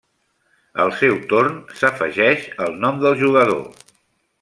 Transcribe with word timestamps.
Al 0.85 0.93
seu 1.01 1.13
torn 1.35 1.59
s'afegeix 1.83 2.49
el 2.69 2.77
nom 2.87 3.01
del 3.05 3.23
jugador. 3.25 3.67